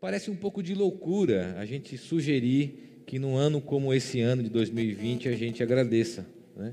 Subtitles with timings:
[0.00, 4.48] Parece um pouco de loucura a gente sugerir que num ano como esse ano de
[4.48, 6.24] 2020 a gente agradeça.
[6.56, 6.72] Né?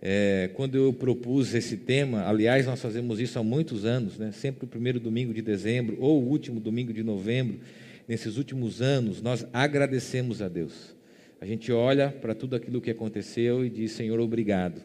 [0.00, 4.32] É, quando eu propus esse tema, aliás, nós fazemos isso há muitos anos, né?
[4.32, 7.60] sempre o primeiro domingo de dezembro ou o último domingo de novembro,
[8.08, 10.96] nesses últimos anos, nós agradecemos a Deus.
[11.42, 14.80] A gente olha para tudo aquilo que aconteceu e diz: Senhor, obrigado.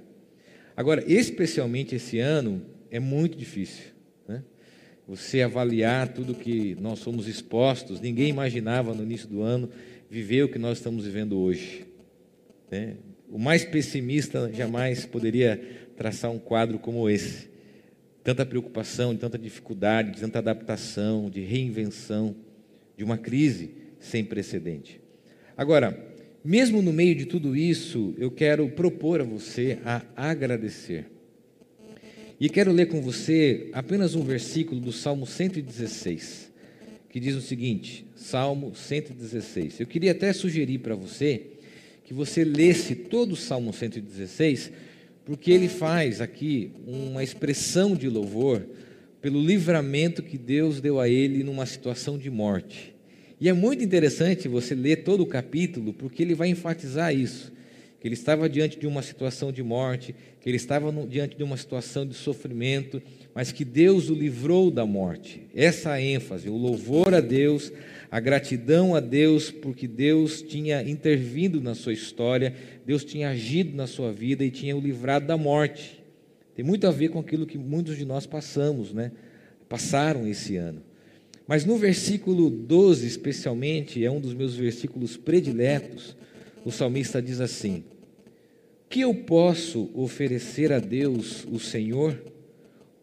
[0.75, 2.61] Agora, especialmente esse ano,
[2.91, 3.94] é muito difícil.
[5.07, 9.69] Você avaliar tudo que nós somos expostos, ninguém imaginava no início do ano
[10.09, 11.85] viver o que nós estamos vivendo hoje.
[12.71, 12.95] Né?
[13.29, 15.61] O mais pessimista jamais poderia
[15.95, 17.49] traçar um quadro como esse.
[18.23, 22.35] Tanta preocupação, de tanta dificuldade, de tanta adaptação, de reinvenção,
[22.97, 24.99] de uma crise sem precedente.
[25.55, 25.97] Agora,
[26.43, 31.14] mesmo no meio de tudo isso, eu quero propor a você a agradecer.
[32.37, 36.51] E quero ler com você apenas um versículo do Salmo 116,
[37.09, 39.79] que diz o seguinte: Salmo 116.
[39.79, 41.43] Eu queria até sugerir para você
[42.03, 44.69] que você lesse todo o Salmo 116,
[45.23, 48.67] porque ele faz aqui uma expressão de louvor
[49.21, 52.93] pelo livramento que Deus deu a ele numa situação de morte.
[53.39, 57.51] E é muito interessante você ler todo o capítulo, porque ele vai enfatizar isso.
[57.99, 61.57] Que ele estava diante de uma situação de morte, que ele estava diante de uma
[61.57, 63.01] situação de sofrimento,
[63.33, 65.41] mas que Deus o livrou da morte.
[65.55, 67.71] Essa ênfase, o louvor a Deus,
[68.11, 72.53] a gratidão a Deus, porque Deus tinha intervindo na sua história,
[72.85, 76.03] Deus tinha agido na sua vida e tinha o livrado da morte.
[76.55, 79.11] Tem muito a ver com aquilo que muitos de nós passamos, né?
[79.67, 80.81] Passaram esse ano.
[81.47, 86.15] Mas no versículo 12, especialmente, é um dos meus versículos prediletos,
[86.65, 87.85] o salmista diz assim:
[88.89, 92.19] Que eu posso oferecer a Deus, o Senhor,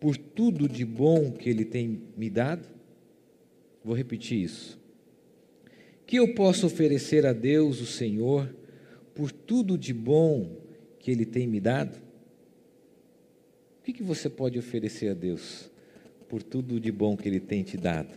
[0.00, 2.68] por tudo de bom que Ele tem me dado?
[3.84, 4.78] Vou repetir isso.
[6.04, 8.52] Que eu posso oferecer a Deus, o Senhor,
[9.14, 10.60] por tudo de bom
[10.98, 11.96] que Ele tem me dado?
[13.78, 15.70] O que, que você pode oferecer a Deus
[16.28, 18.12] por tudo de bom que Ele tem te dado?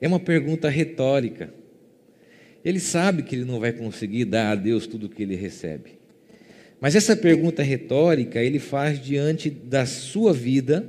[0.00, 1.52] É uma pergunta retórica.
[2.64, 5.98] Ele sabe que ele não vai conseguir dar a Deus tudo o que ele recebe.
[6.80, 10.88] Mas essa pergunta retórica ele faz diante da sua vida,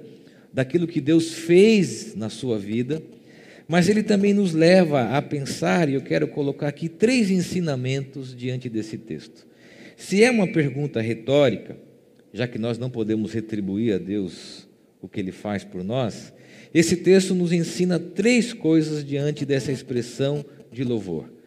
[0.54, 3.02] daquilo que Deus fez na sua vida,
[3.68, 8.68] mas ele também nos leva a pensar, e eu quero colocar aqui três ensinamentos diante
[8.68, 9.46] desse texto.
[9.96, 11.78] Se é uma pergunta retórica,
[12.34, 14.68] já que nós não podemos retribuir a Deus
[15.02, 16.34] o que ele faz por nós,
[16.74, 21.39] esse texto nos ensina três coisas diante dessa expressão de louvor.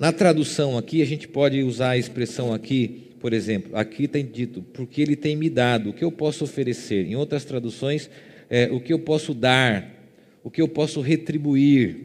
[0.00, 4.62] Na tradução aqui, a gente pode usar a expressão aqui, por exemplo, aqui tem dito,
[4.72, 7.06] porque ele tem me dado, o que eu posso oferecer.
[7.06, 8.10] Em outras traduções,
[8.50, 9.88] é, o que eu posso dar,
[10.42, 11.96] o que eu posso retribuir.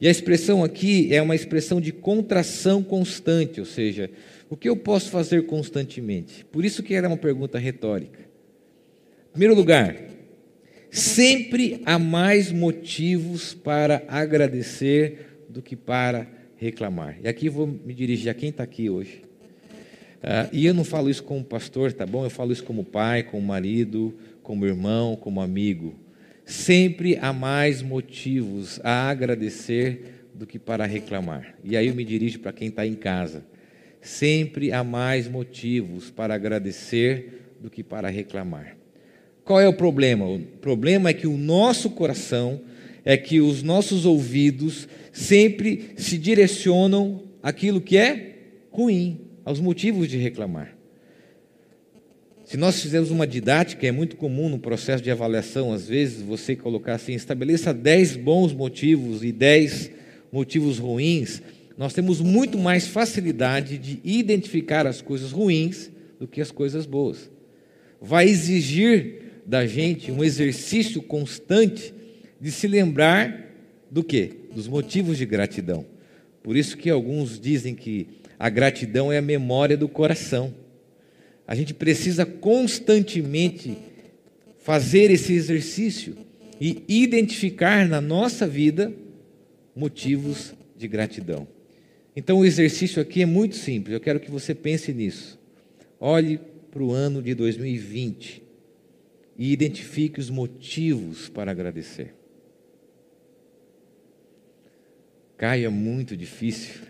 [0.00, 4.10] E a expressão aqui é uma expressão de contração constante, ou seja,
[4.48, 6.44] o que eu posso fazer constantemente.
[6.44, 8.20] Por isso que era uma pergunta retórica.
[8.20, 9.96] Em primeiro lugar,
[10.92, 16.28] Sempre há mais motivos para agradecer do que para
[16.62, 17.18] reclamar.
[17.22, 19.22] E aqui vou me dirigir a quem está aqui hoje.
[20.22, 22.24] Uh, e eu não falo isso como pastor, tá bom?
[22.24, 25.94] Eu falo isso como pai, como marido, como irmão, como amigo.
[26.44, 31.56] Sempre há mais motivos a agradecer do que para reclamar.
[31.64, 33.44] E aí eu me dirijo para quem está em casa.
[34.00, 38.76] Sempre há mais motivos para agradecer do que para reclamar.
[39.44, 40.24] Qual é o problema?
[40.24, 42.60] O problema é que o nosso coração,
[43.04, 48.36] é que os nossos ouvidos sempre se direcionam àquilo que é
[48.70, 50.76] ruim, aos motivos de reclamar.
[52.44, 56.54] Se nós fizermos uma didática, é muito comum no processo de avaliação, às vezes, você
[56.54, 59.90] colocar assim: estabeleça 10 bons motivos e 10
[60.30, 61.42] motivos ruins,
[61.78, 67.30] nós temos muito mais facilidade de identificar as coisas ruins do que as coisas boas.
[68.00, 71.94] Vai exigir da gente um exercício constante
[72.42, 73.54] de se lembrar
[73.88, 74.32] do que?
[74.52, 75.86] Dos motivos de gratidão.
[76.42, 80.52] Por isso que alguns dizem que a gratidão é a memória do coração.
[81.46, 83.78] A gente precisa constantemente
[84.58, 86.16] fazer esse exercício
[86.60, 88.92] e identificar na nossa vida
[89.74, 91.46] motivos de gratidão.
[92.16, 95.38] Então o exercício aqui é muito simples, eu quero que você pense nisso.
[96.00, 96.40] Olhe
[96.72, 98.42] para o ano de 2020
[99.38, 102.21] e identifique os motivos para agradecer.
[105.42, 106.82] Caia muito difícil.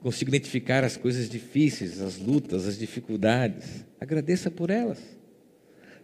[0.00, 3.84] Consigo identificar as coisas difíceis, as lutas, as dificuldades.
[4.00, 4.98] Agradeça por elas.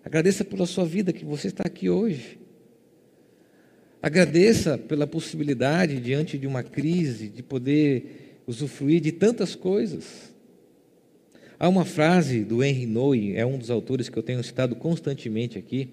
[0.05, 2.39] Agradeça pela sua vida que você está aqui hoje.
[4.03, 10.35] Agradeça pela possibilidade, diante de uma crise, de poder usufruir de tantas coisas.
[11.59, 15.57] Há uma frase do Henry Noe, é um dos autores que eu tenho citado constantemente
[15.57, 15.89] aqui,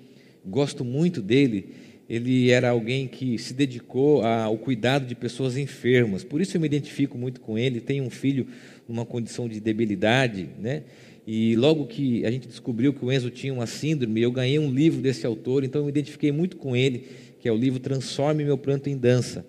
[0.45, 1.86] gosto muito dele.
[2.09, 6.67] Ele era alguém que se dedicou ao cuidado de pessoas enfermas, por isso eu me
[6.67, 7.81] identifico muito com ele.
[7.81, 8.47] Tem um filho
[8.87, 10.83] numa condição de debilidade, né?
[11.27, 14.71] E logo que a gente descobriu que o Enzo tinha uma síndrome, eu ganhei um
[14.71, 17.05] livro desse autor, então eu me identifiquei muito com ele,
[17.41, 19.45] que é o livro Transforme Meu Pranto em Dança.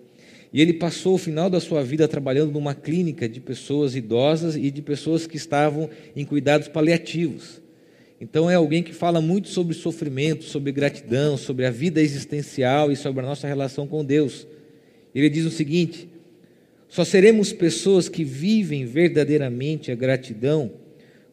[0.52, 4.70] E ele passou o final da sua vida trabalhando numa clínica de pessoas idosas e
[4.72, 7.60] de pessoas que estavam em cuidados paliativos.
[8.20, 12.96] Então é alguém que fala muito sobre sofrimento, sobre gratidão, sobre a vida existencial e
[12.96, 14.46] sobre a nossa relação com Deus.
[15.14, 16.08] Ele diz o seguinte:
[16.88, 20.72] só seremos pessoas que vivem verdadeiramente a gratidão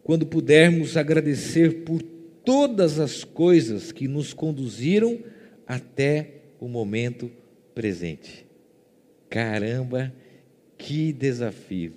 [0.03, 5.19] quando pudermos agradecer por todas as coisas que nos conduziram
[5.65, 7.31] até o momento
[7.73, 8.45] presente.
[9.29, 10.13] Caramba,
[10.77, 11.93] que desafio!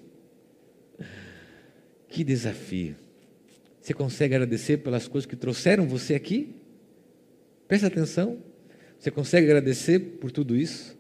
[2.09, 2.97] Que desafio!
[3.89, 6.51] Você consegue agradecer pelas coisas que trouxeram você aqui?
[7.67, 8.37] Presta atenção.
[8.99, 10.95] Você consegue agradecer por tudo isso?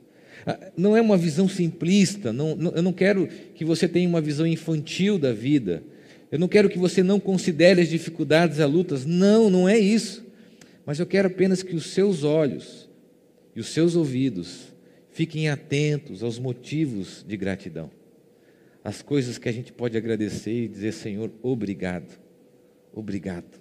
[0.47, 4.23] Ah, não é uma visão simplista, não, não, eu não quero que você tenha uma
[4.23, 5.83] visão infantil da vida.
[6.33, 9.05] Eu não quero que você não considere as dificuldades, as lutas.
[9.05, 10.25] Não, não é isso.
[10.87, 12.89] Mas eu quero apenas que os seus olhos
[13.55, 14.75] e os seus ouvidos
[15.11, 17.91] fiquem atentos aos motivos de gratidão.
[18.83, 22.28] As coisas que a gente pode agradecer e dizer, Senhor, obrigado.
[22.93, 23.59] Obrigado.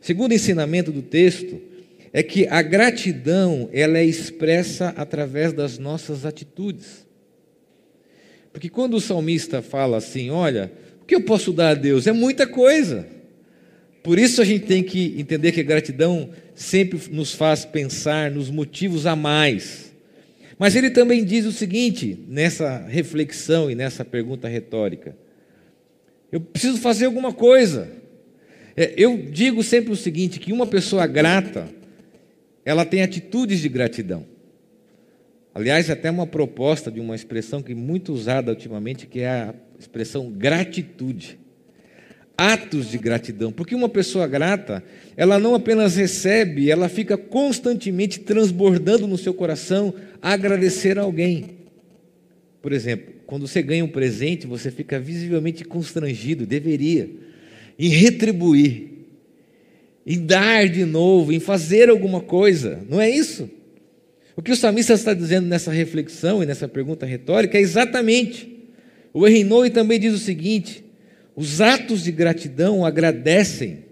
[0.00, 1.60] Segundo ensinamento do texto,
[2.12, 7.06] é que a gratidão ela é expressa através das nossas atitudes.
[8.52, 10.70] Porque quando o salmista fala assim, olha,
[11.00, 12.06] o que eu posso dar a Deus?
[12.06, 13.06] É muita coisa.
[14.02, 18.50] Por isso a gente tem que entender que a gratidão sempre nos faz pensar nos
[18.50, 19.92] motivos a mais.
[20.58, 25.16] Mas ele também diz o seguinte, nessa reflexão e nessa pergunta retórica:
[26.32, 27.92] eu preciso fazer alguma coisa.
[28.74, 31.68] É, eu digo sempre o seguinte: que uma pessoa grata,
[32.64, 34.24] ela tem atitudes de gratidão.
[35.54, 39.54] Aliás, até uma proposta de uma expressão que é muito usada ultimamente, que é a
[39.78, 41.38] expressão gratitude.
[42.34, 44.82] Atos de gratidão, porque uma pessoa grata,
[45.18, 51.58] ela não apenas recebe, ela fica constantemente transbordando no seu coração agradecer a alguém.
[52.62, 57.08] Por exemplo, quando você ganha um presente, você fica visivelmente constrangido, deveria,
[57.78, 58.90] em retribuir,
[60.06, 63.48] em dar de novo, em fazer alguma coisa, não é isso?
[64.36, 68.68] O que o salmista está dizendo nessa reflexão e nessa pergunta retórica é exatamente
[69.14, 70.84] o Henry também diz o seguinte:
[71.34, 73.86] os atos de gratidão agradecem,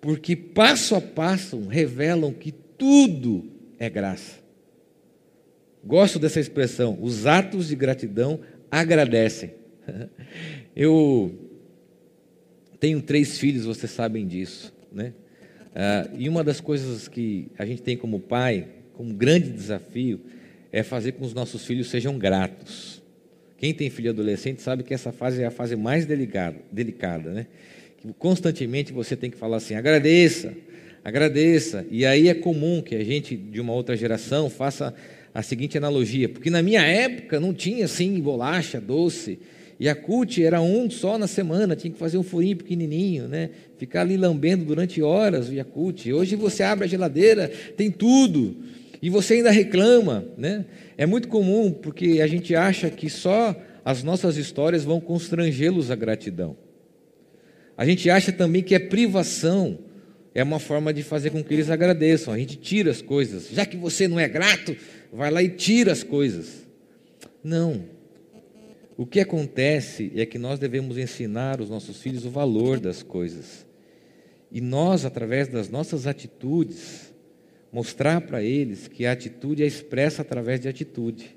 [0.00, 3.44] porque passo a passo revelam que tudo
[3.76, 4.45] é graça.
[5.86, 9.52] Gosto dessa expressão, os atos de gratidão agradecem.
[10.74, 11.32] Eu
[12.80, 15.12] tenho três filhos, vocês sabem disso, né?
[15.72, 20.20] Ah, e uma das coisas que a gente tem como pai, como grande desafio,
[20.72, 23.00] é fazer com que os nossos filhos sejam gratos.
[23.56, 27.46] Quem tem filho adolescente sabe que essa fase é a fase mais delicada, delicada né?
[28.18, 30.52] Constantemente você tem que falar assim: agradeça,
[31.04, 31.86] agradeça.
[31.90, 34.92] E aí é comum que a gente de uma outra geração faça
[35.36, 39.38] a seguinte analogia, porque na minha época não tinha assim bolacha, doce.
[39.86, 43.50] A CUT era um só na semana, tinha que fazer um furinho pequenininho, né?
[43.76, 46.10] Ficar ali lambendo durante horas o Yakult.
[46.10, 48.56] Hoje você abre a geladeira, tem tudo.
[49.02, 50.64] E você ainda reclama, né?
[50.96, 55.94] É muito comum porque a gente acha que só as nossas histórias vão constrangê-los à
[55.94, 56.56] gratidão.
[57.76, 59.78] A gente acha também que é privação,
[60.34, 62.32] é uma forma de fazer com que eles agradeçam.
[62.32, 63.48] A gente tira as coisas.
[63.50, 64.76] Já que você não é grato,
[65.16, 66.66] vai lá e tira as coisas.
[67.42, 67.84] Não.
[68.96, 73.66] O que acontece é que nós devemos ensinar os nossos filhos o valor das coisas.
[74.50, 77.12] E nós, através das nossas atitudes,
[77.72, 81.36] mostrar para eles que a atitude é expressa através de atitude,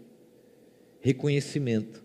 [1.02, 2.04] reconhecimento.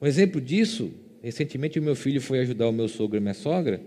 [0.00, 3.80] Um exemplo disso, recentemente o meu filho foi ajudar o meu sogro e minha sogra,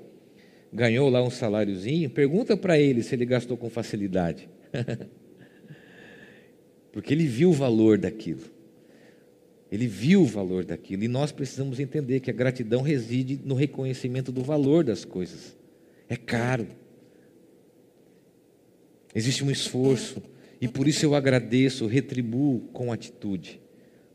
[0.71, 4.49] ganhou lá um saláriozinho, pergunta para ele se ele gastou com facilidade.
[6.91, 8.43] Porque ele viu o valor daquilo.
[9.71, 11.03] Ele viu o valor daquilo.
[11.03, 15.55] E nós precisamos entender que a gratidão reside no reconhecimento do valor das coisas.
[16.09, 16.67] É caro.
[19.15, 20.21] Existe um esforço
[20.59, 23.59] e por isso eu agradeço, retribuo com atitude.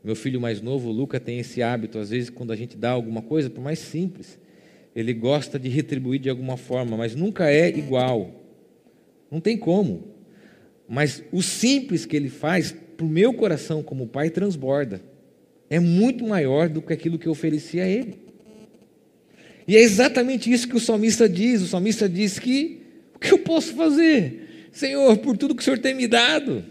[0.03, 2.91] Meu filho mais novo, o Luca, tem esse hábito, às vezes, quando a gente dá
[2.91, 4.39] alguma coisa, por mais simples,
[4.95, 8.31] ele gosta de retribuir de alguma forma, mas nunca é igual.
[9.29, 10.16] Não tem como.
[10.87, 15.01] Mas o simples que ele faz, para o meu coração como pai, transborda.
[15.69, 18.19] É muito maior do que aquilo que eu ofereci a ele.
[19.67, 21.61] E é exatamente isso que o salmista diz.
[21.61, 22.81] O salmista diz que
[23.13, 24.69] o que eu posso fazer?
[24.71, 26.63] Senhor, por tudo que o Senhor tem me dado.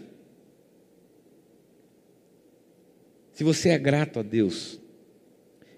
[3.33, 4.79] Se você é grato a Deus,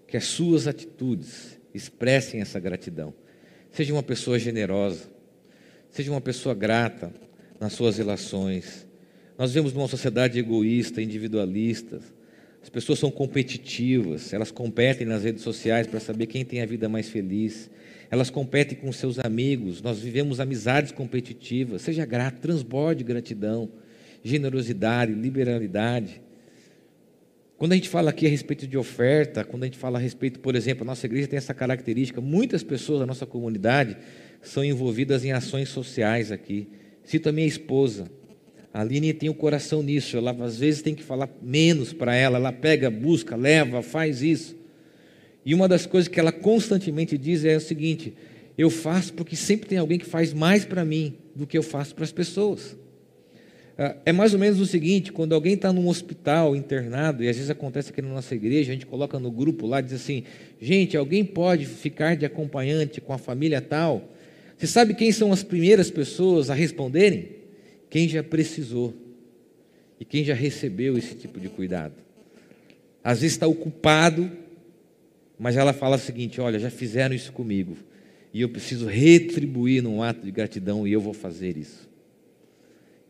[0.07, 3.13] que as suas atitudes expressem essa gratidão.
[3.71, 5.09] Seja uma pessoa generosa,
[5.89, 7.13] seja uma pessoa grata
[7.59, 8.87] nas suas relações.
[9.37, 11.99] Nós vivemos numa sociedade egoísta, individualista.
[12.61, 16.89] As pessoas são competitivas, elas competem nas redes sociais para saber quem tem a vida
[16.89, 17.69] mais feliz.
[18.11, 19.81] Elas competem com seus amigos.
[19.81, 21.81] Nós vivemos amizades competitivas.
[21.83, 23.69] Seja grato, transborde gratidão,
[24.23, 26.21] generosidade, liberalidade.
[27.57, 30.39] Quando a gente fala aqui a respeito de oferta, quando a gente fala a respeito,
[30.39, 33.97] por exemplo, a nossa igreja tem essa característica, muitas pessoas da nossa comunidade
[34.41, 36.69] são envolvidas em ações sociais aqui.
[37.09, 38.05] Cito a minha esposa.
[38.71, 42.13] A Aline tem o um coração nisso, ela às vezes tem que falar menos para
[42.13, 44.55] ela, ela pega, busca, leva, faz isso.
[45.43, 48.13] E uma das coisas que ela constantemente diz é o seguinte:
[48.55, 51.95] eu faço porque sempre tem alguém que faz mais para mim do que eu faço
[51.95, 52.77] para as pessoas.
[53.75, 57.37] Ah, é mais ou menos o seguinte: quando alguém está num hospital internado, e às
[57.37, 60.25] vezes acontece aqui na nossa igreja, a gente coloca no grupo lá, diz assim:
[60.61, 64.07] gente, alguém pode ficar de acompanhante com a família tal?
[64.59, 67.29] Você sabe quem são as primeiras pessoas a responderem?
[67.89, 68.93] Quem já precisou
[69.97, 71.93] e quem já recebeu esse tipo de cuidado.
[73.01, 74.29] Às vezes está ocupado,
[75.39, 77.77] mas ela fala o seguinte: olha, já fizeram isso comigo,
[78.33, 81.89] e eu preciso retribuir num ato de gratidão, e eu vou fazer isso.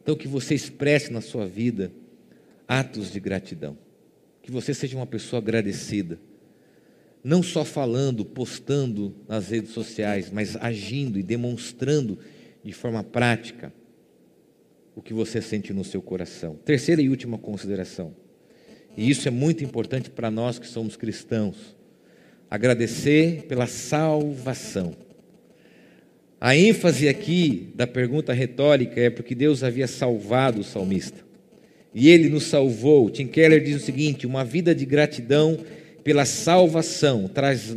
[0.03, 1.91] Então, que você expresse na sua vida
[2.68, 3.75] atos de gratidão.
[4.44, 6.20] Que você seja uma pessoa agradecida.
[7.24, 12.18] Não só falando, postando nas redes sociais, mas agindo e demonstrando
[12.64, 13.74] de forma prática
[14.96, 16.56] o que você sente no seu coração.
[16.66, 18.14] Terceira e última consideração.
[18.98, 21.76] E isso é muito importante para nós que somos cristãos.
[22.50, 24.96] Agradecer pela salvação.
[26.42, 31.20] A ênfase aqui da pergunta retórica é porque Deus havia salvado o salmista.
[31.94, 33.10] E ele nos salvou.
[33.10, 35.58] Tim Keller diz o seguinte: uma vida de gratidão
[36.03, 37.75] pela salvação traz,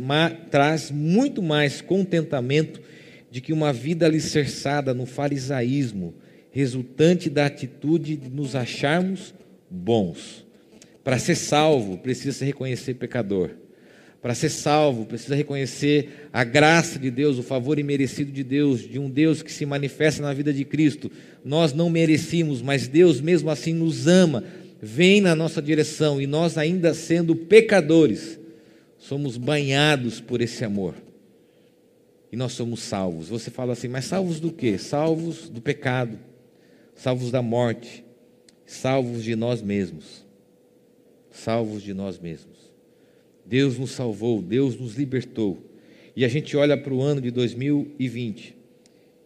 [0.49, 2.81] traz muito mais contentamento
[3.29, 6.13] de que uma vida alicerçada no farisaísmo,
[6.51, 9.33] resultante da atitude de nos acharmos
[9.69, 10.45] bons.
[11.03, 13.49] Para ser salvo, precisa se reconhecer pecador.
[14.21, 18.97] Para ser salvo, precisa reconhecer a graça de Deus, o favor imerecido de Deus, de
[18.97, 21.11] um Deus que se manifesta na vida de Cristo.
[21.43, 24.43] Nós não merecíamos, mas Deus mesmo assim nos ama,
[24.83, 28.37] vem na nossa direção e nós, ainda sendo pecadores,
[28.97, 30.93] somos banhados por esse amor.
[32.29, 33.29] E nós somos salvos.
[33.29, 34.77] Você fala assim, mas salvos do quê?
[34.77, 36.19] Salvos do pecado,
[36.95, 38.03] salvos da morte,
[38.65, 40.25] salvos de nós mesmos.
[41.31, 42.57] Salvos de nós mesmos.
[43.45, 45.63] Deus nos salvou, Deus nos libertou.
[46.13, 48.53] E a gente olha para o ano de 2020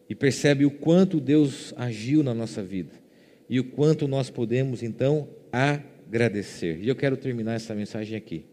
[0.07, 3.06] e percebe o quanto Deus agiu na nossa vida
[3.49, 6.79] e o quanto nós podemos então agradecer.
[6.81, 8.45] E eu quero terminar essa mensagem aqui.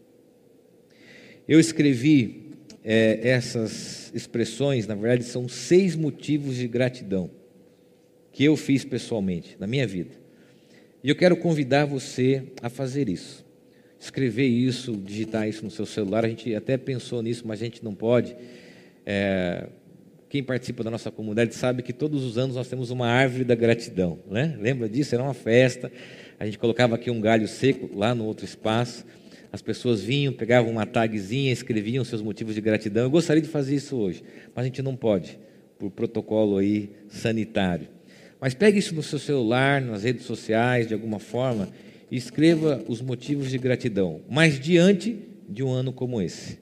[1.47, 2.51] Eu escrevi
[2.83, 7.29] é, essas expressões, na verdade, são seis motivos de gratidão
[8.31, 10.11] que eu fiz pessoalmente na minha vida.
[11.03, 13.45] E eu quero convidar você a fazer isso
[14.05, 16.25] escrever isso, digitar isso no seu celular.
[16.25, 18.35] A gente até pensou nisso, mas a gente não pode.
[19.05, 19.67] É,
[20.35, 23.55] quem participa da nossa comunidade sabe que todos os anos nós temos uma árvore da
[23.55, 24.19] gratidão.
[24.29, 24.57] Né?
[24.59, 25.15] Lembra disso?
[25.15, 25.89] Era uma festa.
[26.37, 29.05] A gente colocava aqui um galho seco lá no outro espaço.
[29.49, 33.03] As pessoas vinham, pegavam uma tagzinha, escreviam seus motivos de gratidão.
[33.03, 35.39] Eu gostaria de fazer isso hoje, mas a gente não pode,
[35.79, 37.87] por protocolo aí sanitário.
[38.37, 41.69] Mas pegue isso no seu celular, nas redes sociais, de alguma forma,
[42.11, 46.59] e escreva os motivos de gratidão, mas diante de um ano como esse,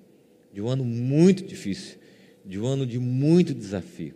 [0.54, 2.03] de um ano muito difícil,
[2.46, 4.16] de um ano de muito desafio.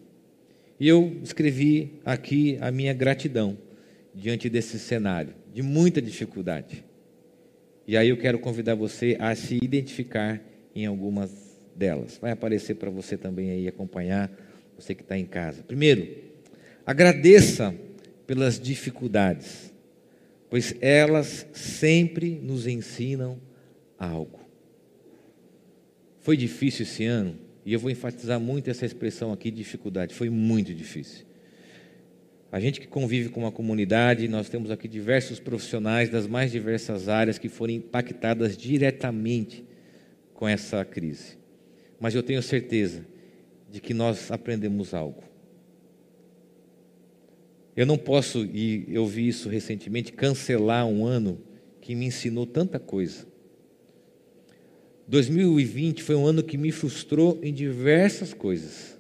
[0.80, 3.58] E eu escrevi aqui a minha gratidão
[4.14, 6.84] diante desse cenário de muita dificuldade.
[7.88, 10.42] E aí eu quero convidar você a se identificar
[10.76, 11.32] em algumas
[11.76, 12.18] delas.
[12.22, 14.30] Vai aparecer para você também aí acompanhar,
[14.78, 15.64] você que está em casa.
[15.64, 16.08] Primeiro,
[16.86, 17.74] agradeça
[18.26, 19.68] pelas dificuldades
[20.50, 23.40] pois elas sempre nos ensinam
[23.98, 24.40] algo.
[26.20, 30.14] Foi difícil esse ano, e eu vou enfatizar muito essa expressão aqui, dificuldade.
[30.16, 31.26] Foi muito difícil.
[32.50, 37.10] A gente que convive com uma comunidade, nós temos aqui diversos profissionais das mais diversas
[37.10, 39.66] áreas que foram impactadas diretamente
[40.34, 41.38] com essa crise.
[42.00, 43.06] Mas eu tenho certeza
[43.70, 45.26] de que nós aprendemos algo.
[47.76, 51.38] Eu não posso, e eu vi isso recentemente, cancelar um ano
[51.82, 53.28] que me ensinou tanta coisa.
[55.08, 58.98] 2020 foi um ano que me frustrou em diversas coisas.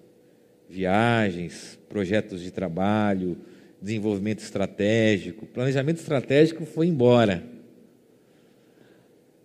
[0.69, 3.37] Viagens, projetos de trabalho,
[3.81, 5.45] desenvolvimento estratégico.
[5.45, 7.43] Planejamento estratégico foi embora.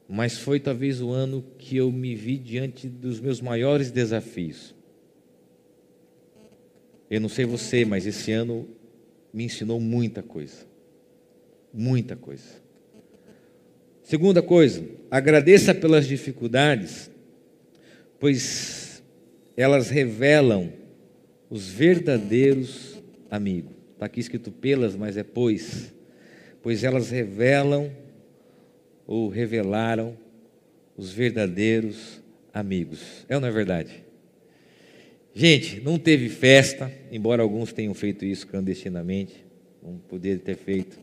[0.09, 4.75] Mas foi talvez o ano que eu me vi diante dos meus maiores desafios.
[7.11, 8.69] Eu não sei você, mas esse ano
[9.35, 10.67] me ensinou muita coisa.
[11.73, 12.62] Muita coisa.
[14.13, 17.11] Segunda coisa, agradeça pelas dificuldades,
[18.21, 19.03] pois
[19.57, 20.71] elas revelam
[21.49, 23.73] os verdadeiros amigos.
[23.95, 25.95] Está aqui escrito pelas, mas é pois.
[26.61, 27.91] Pois elas revelam
[29.07, 30.15] ou revelaram
[30.95, 33.25] os verdadeiros amigos.
[33.31, 34.05] É ou não é verdade?
[35.35, 39.43] Gente, não teve festa, embora alguns tenham feito isso clandestinamente,
[39.83, 40.99] não poderia ter feito.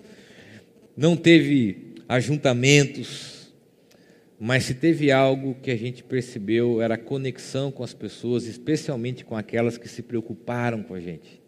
[0.95, 3.53] Não teve ajuntamentos,
[4.39, 9.23] mas se teve algo que a gente percebeu era a conexão com as pessoas, especialmente
[9.23, 11.39] com aquelas que se preocuparam com a gente,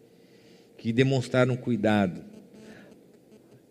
[0.78, 2.22] que demonstraram cuidado.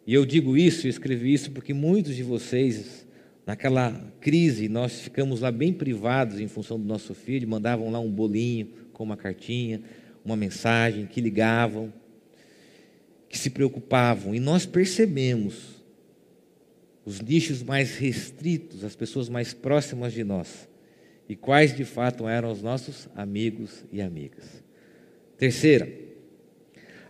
[0.05, 3.07] E eu digo isso, eu escrevi isso porque muitos de vocês,
[3.47, 8.11] naquela crise, nós ficamos lá bem privados em função do nosso filho, mandavam lá um
[8.11, 9.81] bolinho com uma cartinha,
[10.25, 11.93] uma mensagem, que ligavam,
[13.29, 15.80] que se preocupavam, e nós percebemos
[17.05, 20.69] os nichos mais restritos, as pessoas mais próximas de nós,
[21.27, 24.63] e quais de fato eram os nossos amigos e amigas.
[25.37, 25.91] Terceira,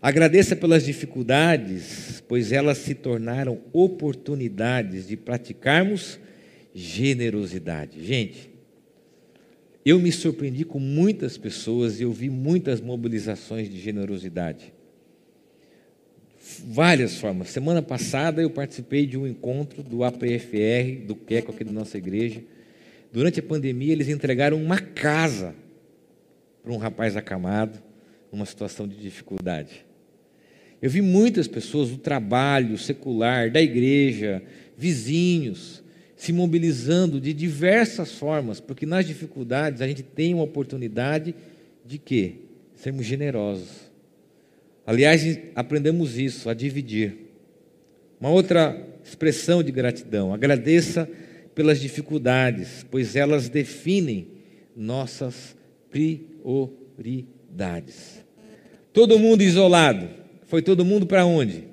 [0.01, 6.19] agradeça pelas dificuldades, pois elas se tornaram oportunidades de praticarmos
[6.73, 8.03] generosidade.
[8.05, 8.49] Gente,
[9.83, 14.73] eu me surpreendi com muitas pessoas e eu vi muitas mobilizações de generosidade
[16.65, 17.49] várias formas.
[17.49, 22.41] Semana passada eu participei de um encontro do APFR, do QECO aqui da nossa igreja.
[23.11, 25.53] Durante a pandemia, eles entregaram uma casa
[26.63, 27.81] para um rapaz acamado,
[28.31, 29.85] numa situação de dificuldade.
[30.81, 34.41] Eu vi muitas pessoas do trabalho secular, da igreja,
[34.77, 35.83] vizinhos,
[36.15, 41.35] se mobilizando de diversas formas, porque nas dificuldades a gente tem uma oportunidade
[41.85, 42.35] de quê?
[42.75, 43.90] Sermos generosos
[44.85, 47.17] Aliás, aprendemos isso, a dividir.
[48.19, 51.09] Uma outra expressão de gratidão: agradeça
[51.53, 54.27] pelas dificuldades, pois elas definem
[54.75, 55.55] nossas
[55.89, 58.23] prioridades.
[58.93, 60.21] Todo mundo isolado.
[60.45, 61.63] Foi todo mundo para onde?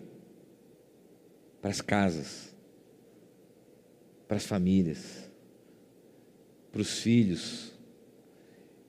[1.61, 2.55] Para as casas,
[4.29, 5.29] para as famílias,
[6.71, 7.73] para os filhos,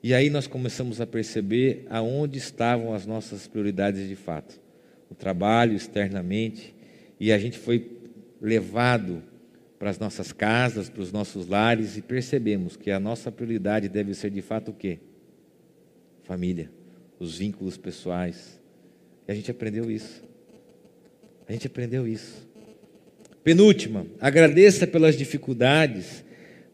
[0.02, 4.60] e aí nós começamos a perceber aonde estavam as nossas prioridades de fato.
[5.10, 6.74] O trabalho externamente,
[7.20, 8.00] e a gente foi
[8.42, 9.22] levado
[9.78, 14.14] para as nossas casas, para os nossos lares e percebemos que a nossa prioridade deve
[14.14, 15.00] ser de fato o quê?
[16.24, 16.70] Família,
[17.18, 18.60] os vínculos pessoais.
[19.28, 20.24] E a gente aprendeu isso.
[21.48, 22.48] A gente aprendeu isso.
[23.44, 26.24] Penúltima, agradeça pelas dificuldades,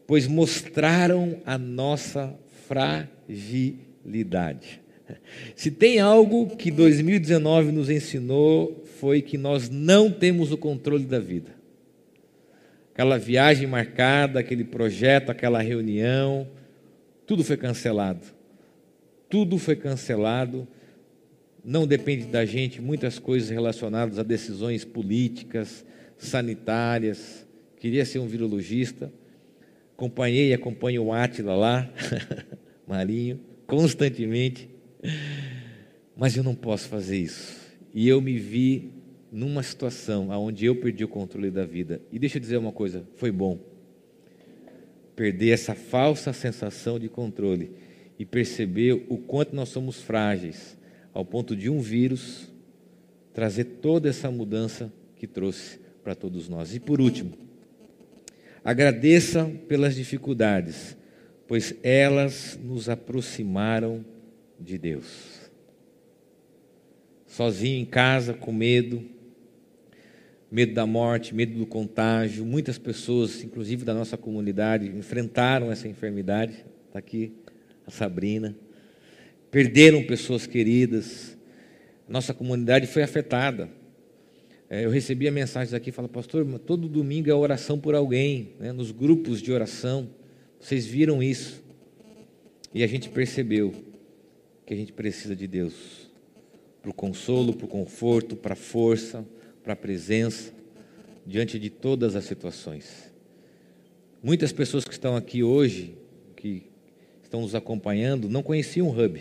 [0.06, 4.82] pois mostraram a nossa fragilidade.
[5.56, 11.20] Se tem algo que 2019 nos ensinou, foi que nós não temos o controle da
[11.20, 11.56] vida.
[12.94, 16.48] Aquela viagem marcada, aquele projeto, aquela reunião,
[17.28, 18.22] tudo foi cancelado.
[19.30, 20.68] Tudo foi cancelado.
[21.64, 25.86] Não depende da gente muitas coisas relacionadas a decisões políticas,
[26.18, 27.46] sanitárias.
[27.80, 29.12] Queria ser um virologista
[29.96, 31.90] Acompanhei e acompanho o Átila lá,
[32.86, 34.70] Marinho, constantemente.
[36.18, 37.56] Mas eu não posso fazer isso.
[37.94, 38.92] E eu me vi
[39.32, 42.02] numa situação onde eu perdi o controle da vida.
[42.12, 43.58] E deixa eu dizer uma coisa: foi bom.
[45.16, 47.72] Perder essa falsa sensação de controle
[48.20, 50.78] e perceber o quanto nós somos frágeis,
[51.14, 52.54] ao ponto de um vírus
[53.34, 56.76] trazer toda essa mudança que trouxe para todos nós.
[56.76, 57.45] E por último,
[58.66, 60.98] Agradeça pelas dificuldades,
[61.48, 64.04] pois elas nos aproximaram
[64.60, 65.52] de Deus.
[67.28, 69.04] Sozinho em casa, com medo,
[70.50, 76.66] medo da morte, medo do contágio, muitas pessoas, inclusive da nossa comunidade, enfrentaram essa enfermidade.
[76.88, 77.34] Está aqui
[77.86, 78.56] a Sabrina.
[79.52, 81.38] Perderam pessoas queridas.
[82.10, 83.70] Nossa comunidade foi afetada.
[84.70, 88.92] É, eu recebia mensagens aqui, fala, pastor, todo domingo é oração por alguém, né, nos
[88.92, 90.10] grupos de oração.
[90.60, 91.64] Vocês viram isso?
[92.74, 93.74] E a gente percebeu
[94.66, 96.10] que a gente precisa de Deus.
[96.82, 99.26] para o consolo, para o conforto, para a força,
[99.64, 100.54] para a presença,
[101.26, 103.12] diante de todas as situações.
[104.22, 105.96] Muitas pessoas que estão aqui hoje,
[106.36, 106.64] que
[107.24, 109.20] estão nos acompanhando, não conheciam o Hub.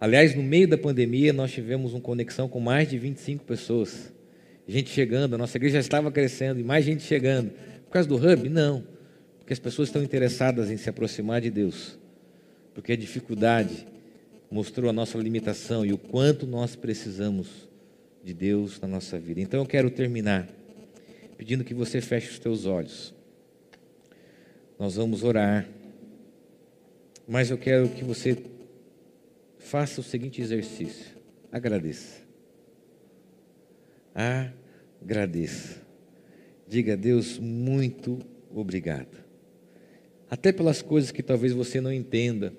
[0.00, 4.12] Aliás, no meio da pandemia, nós tivemos uma conexão com mais de 25 pessoas.
[4.66, 7.50] Gente chegando, a nossa igreja já estava crescendo e mais gente chegando.
[7.86, 8.48] Por causa do Hub?
[8.48, 8.84] Não.
[9.38, 11.98] Porque as pessoas estão interessadas em se aproximar de Deus.
[12.74, 13.86] Porque a dificuldade
[14.50, 17.68] mostrou a nossa limitação e o quanto nós precisamos
[18.22, 19.40] de Deus na nossa vida.
[19.40, 20.48] Então eu quero terminar
[21.36, 23.14] pedindo que você feche os teus olhos.
[24.78, 25.66] Nós vamos orar.
[27.26, 28.36] Mas eu quero que você
[29.68, 31.16] faça o seguinte exercício:
[31.52, 32.26] agradeça.
[35.00, 35.82] Agradeça.
[36.66, 38.18] Diga a Deus muito
[38.50, 39.24] obrigado.
[40.30, 42.52] Até pelas coisas que talvez você não entenda,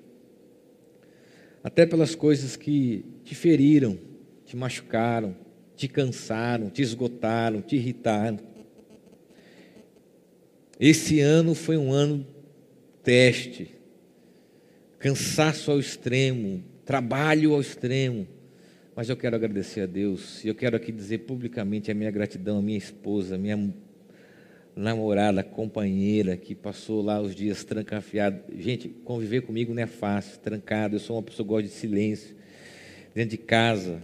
[1.62, 3.98] até pelas coisas que te feriram,
[4.44, 5.36] te machucaram,
[5.76, 8.38] te cansaram, te esgotaram, te irritaram.
[10.78, 12.26] Esse ano foi um ano
[13.02, 13.70] teste,
[14.98, 18.26] cansaço ao extremo, trabalho ao extremo.
[18.96, 22.58] Mas eu quero agradecer a Deus, e eu quero aqui dizer publicamente a minha gratidão
[22.58, 23.72] à minha esposa, minha
[24.74, 28.40] namorada, companheira, que passou lá os dias trancafiado.
[28.58, 30.96] Gente, conviver comigo não é fácil, trancado.
[30.96, 32.34] Eu sou uma pessoa que gosta de silêncio,
[33.14, 34.02] dentro de casa.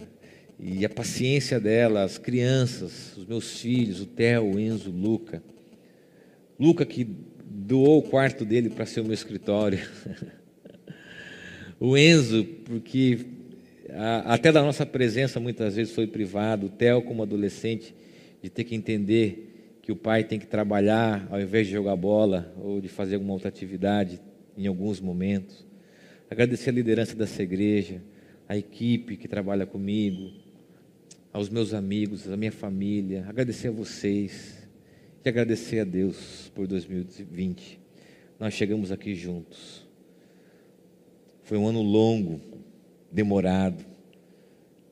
[0.57, 5.43] E a paciência dela, as crianças, os meus filhos, o Theo, o Enzo, o Luca.
[6.57, 7.03] Luca que
[7.43, 9.85] doou o quarto dele para ser o meu escritório.
[11.79, 13.19] o Enzo, porque
[13.89, 16.67] a, até da nossa presença muitas vezes foi privado.
[16.67, 17.93] O Theo, como adolescente,
[18.41, 22.53] de ter que entender que o pai tem que trabalhar ao invés de jogar bola
[22.61, 24.19] ou de fazer alguma outra atividade
[24.57, 25.65] em alguns momentos.
[26.29, 28.01] Agradecer a liderança dessa igreja,
[28.49, 30.31] a equipe que trabalha comigo,
[31.31, 33.25] aos meus amigos, à minha família.
[33.29, 34.67] Agradecer a vocês
[35.23, 37.79] e agradecer a Deus por 2020.
[38.39, 39.86] Nós chegamos aqui juntos.
[41.47, 42.41] Foi um ano longo,
[43.09, 43.85] demorado,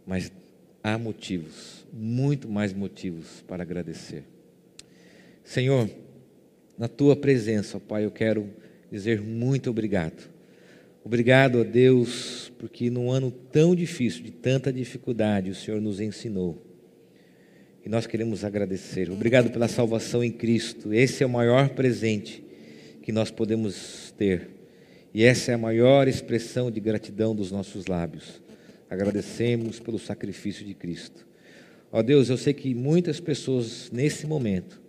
[0.07, 0.31] mas
[0.81, 4.23] há motivos, muito mais motivos para agradecer.
[5.43, 5.89] Senhor,
[6.77, 8.49] na tua presença, Pai, eu quero
[8.89, 10.31] dizer muito obrigado.
[11.03, 16.65] Obrigado a Deus, porque num ano tão difícil, de tanta dificuldade, o Senhor nos ensinou
[17.85, 19.11] e nós queremos agradecer.
[19.11, 20.93] Obrigado pela salvação em Cristo.
[20.93, 22.41] Esse é o maior presente
[23.01, 24.54] que nós podemos ter.
[25.15, 28.41] E essa é a maior expressão de gratidão dos nossos lábios.
[28.89, 31.25] Agradecemos pelo sacrifício de Cristo.
[31.89, 34.81] Ó Deus, eu sei que muitas pessoas nesse momento,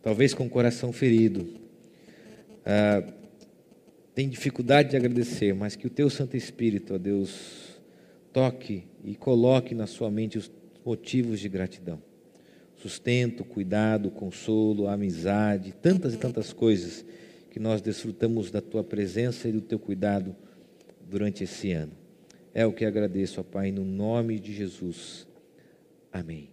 [0.00, 1.46] talvez com o coração ferido,
[2.64, 3.02] ah,
[4.14, 7.78] têm dificuldade de agradecer, mas que o Teu Santo Espírito, ó Deus,
[8.32, 10.50] toque e coloque na sua mente os
[10.82, 12.00] motivos de gratidão
[12.78, 17.04] sustento, cuidado, consolo, amizade, tantas e tantas coisas
[17.52, 20.34] que nós desfrutamos da tua presença e do teu cuidado
[21.06, 21.92] durante esse ano.
[22.54, 25.26] É o que agradeço, ó Pai, no nome de Jesus.
[26.10, 26.51] Amém.